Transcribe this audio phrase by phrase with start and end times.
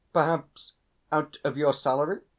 [0.13, 0.73] "Perhaps
[1.11, 2.21] out of your salary...."